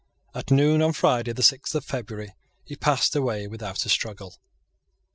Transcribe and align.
At 0.33 0.49
noon 0.49 0.81
on 0.81 0.93
Friday, 0.93 1.31
the 1.31 1.43
sixth 1.43 1.75
of 1.75 1.85
February, 1.85 2.33
he 2.63 2.75
passed 2.75 3.15
away 3.15 3.45
without 3.47 3.85
a 3.85 3.89
struggle. 3.89 4.33